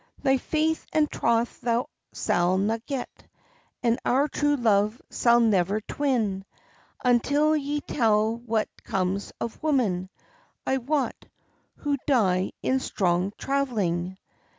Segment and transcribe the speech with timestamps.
[0.23, 3.27] "Thy faith and troth thou sall na get,
[3.83, 6.43] And our true love sall never twin,
[7.05, 10.09] Until ye tell what comes of women,
[10.65, 11.27] I wot,
[11.75, 14.17] who die in strong traivelling?